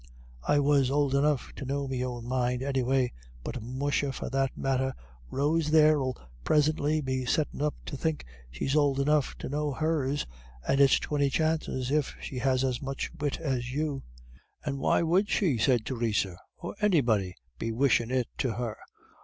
I 0.47 0.57
was 0.57 0.89
ould 0.89 1.13
enough 1.13 1.53
to 1.57 1.63
know 1.63 1.87
me 1.87 2.03
own 2.03 2.27
mind 2.27 2.63
any 2.63 2.81
way. 2.81 3.13
But, 3.43 3.61
musha, 3.61 4.11
for 4.11 4.31
that 4.31 4.57
matter, 4.57 4.95
Rose 5.29 5.69
there 5.69 5.97
'ill 5.97 6.17
prisintly 6.43 7.01
be 7.01 7.23
settin' 7.23 7.61
up 7.61 7.75
to 7.85 7.95
think 7.95 8.25
she's 8.49 8.75
ould 8.75 8.97
enough 8.99 9.37
to 9.37 9.47
know 9.47 9.71
hers, 9.73 10.25
and 10.67 10.81
it's 10.81 10.97
twinty 10.97 11.29
chances 11.29 11.91
if 11.91 12.15
she 12.19 12.39
has 12.39 12.63
as 12.63 12.81
much 12.81 13.11
wit 13.19 13.37
as 13.39 13.73
you." 13.73 14.01
"And 14.65 14.79
why 14.79 15.03
would 15.03 15.29
she," 15.29 15.59
said 15.59 15.85
Theresa, 15.85 16.35
"or 16.57 16.73
anybody 16.81 17.35
be 17.59 17.71
wishin' 17.71 18.09
it 18.09 18.25
to 18.39 18.53
her? 18.53 18.77